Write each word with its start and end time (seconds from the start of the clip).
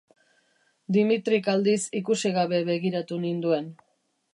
Dimitrik 0.97 1.51
aldiz 1.55 1.77
ikusi 2.03 2.35
gabe 2.41 2.67
begiratu 2.75 3.23
ninduen. 3.29 3.75